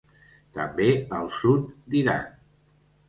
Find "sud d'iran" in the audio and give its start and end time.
1.37-2.29